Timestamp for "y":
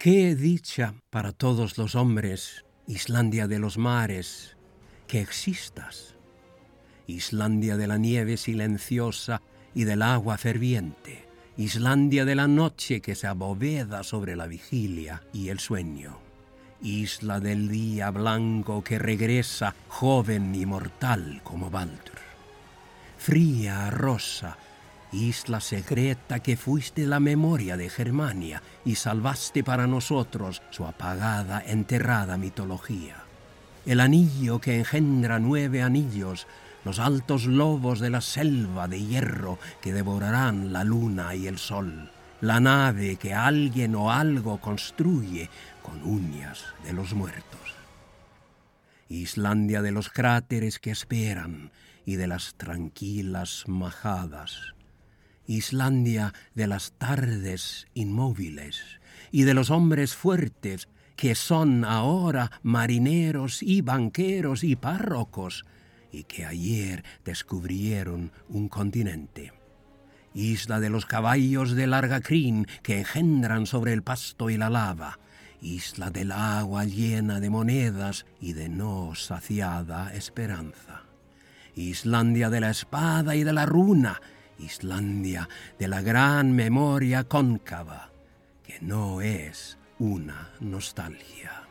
9.74-9.84, 15.34-15.50, 20.54-20.64, 28.84-28.94, 41.34-41.46, 52.06-52.16, 59.32-59.42, 63.60-63.80, 64.62-64.76, 66.12-66.22, 74.50-74.56, 78.40-78.52, 83.34-83.42